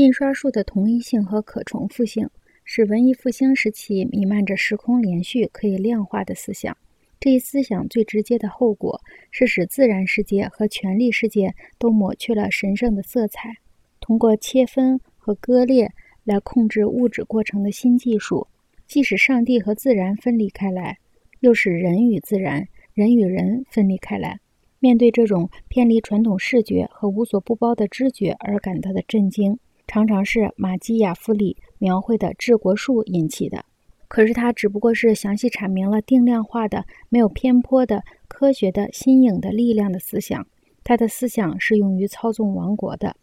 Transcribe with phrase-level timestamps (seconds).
[0.00, 2.26] 印刷术的同一性和可重复性，
[2.64, 6.74] 使文艺复兴时期弥漫着时空连续、可以量化的思想。
[7.20, 8.98] 这一思想最直接的后果
[9.30, 13.56] 是使自然世界和权力世界都抹去了神圣的色彩。
[14.00, 15.92] 通过切分和割裂
[16.24, 18.46] 来控制物质过程的新技术，
[18.86, 20.96] 既使上帝和自然分离开来，
[21.40, 24.40] 又使人与自然、人与人分离开来。
[24.78, 29.58] 面对这种偏离传统视觉和无所不包的知觉而感到的震惊。
[29.92, 33.64] 常常是马基雅夫里描绘的治国术引起的，
[34.06, 40.46] 可是他只不过是详细阐明了定量化的、没有偏颇的、科学的新颖的力量的思想。
[40.84, 43.16] 他的思想是用于操纵王国的。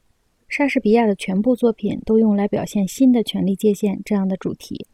[0.49, 4.85] 莎士比亚的全部作品都用来表现新的权力界限这样的主题，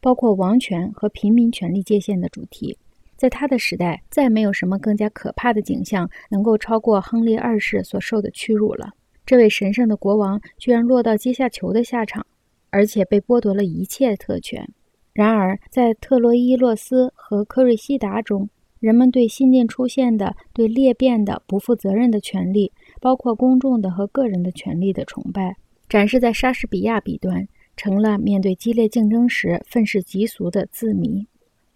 [0.00, 2.78] 包括王权和平民权力界限的主题。
[3.16, 8.94] 在他的时代，再没有什么更加可怕的景象能够超过亨利二世所受的屈辱了。
[9.28, 12.26] 这位神圣的国王居然落到阶下囚的下场，
[12.70, 14.66] 而且被剥夺了一切特权。
[15.12, 18.48] 然而，在特洛伊洛斯和科瑞西达中，
[18.80, 25.54] 人们对新近出现的、对裂变的、不负责任的权利，包括公众的和个人的权利的崇拜，
[25.90, 31.26] 展示在莎士比亚笔端，成了面对激烈竞争时愤世嫉俗的字谜。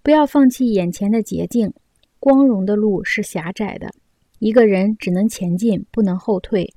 [0.03, 1.71] 不要放弃眼前的捷径，
[2.19, 3.91] 光荣的路是狭窄的，
[4.39, 6.73] 一个人只能前进，不能后退。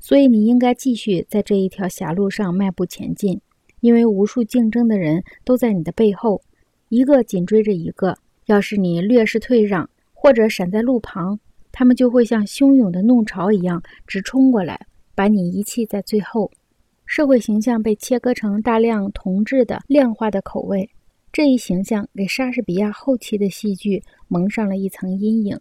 [0.00, 3.40] 所以你应该继续在这一条狭路上迈步前进，
[3.80, 6.40] 因为无数竞争的人都在你的背后，
[6.88, 8.16] 一个紧追着一个。
[8.46, 11.38] 要是你略施退让或者闪在路旁，
[11.70, 16.50] 他们就会像汹涌的弄潮一样直冲过来，把你遗弃在最后。
[17.04, 20.88] 社会形象被切割成大量同质的量化的口味，
[21.32, 25.58] 这一形象给莎士比亚后期的戏剧蒙上了一层阴影。